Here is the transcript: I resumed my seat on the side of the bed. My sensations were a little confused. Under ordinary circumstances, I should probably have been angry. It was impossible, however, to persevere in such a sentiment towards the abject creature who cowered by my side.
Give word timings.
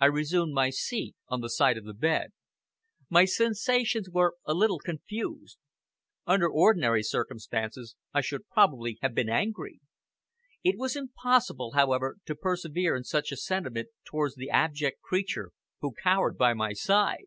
I 0.00 0.04
resumed 0.04 0.52
my 0.52 0.68
seat 0.68 1.16
on 1.28 1.40
the 1.40 1.48
side 1.48 1.78
of 1.78 1.84
the 1.86 1.94
bed. 1.94 2.32
My 3.08 3.24
sensations 3.24 4.10
were 4.10 4.34
a 4.44 4.52
little 4.52 4.78
confused. 4.78 5.56
Under 6.26 6.46
ordinary 6.46 7.02
circumstances, 7.02 7.96
I 8.12 8.20
should 8.20 8.50
probably 8.50 8.98
have 9.00 9.14
been 9.14 9.30
angry. 9.30 9.80
It 10.62 10.76
was 10.76 10.94
impossible, 10.94 11.72
however, 11.72 12.16
to 12.26 12.34
persevere 12.34 12.94
in 12.96 13.04
such 13.04 13.32
a 13.32 13.36
sentiment 13.38 13.88
towards 14.04 14.34
the 14.34 14.50
abject 14.50 15.00
creature 15.00 15.52
who 15.80 15.94
cowered 16.04 16.36
by 16.36 16.52
my 16.52 16.74
side. 16.74 17.24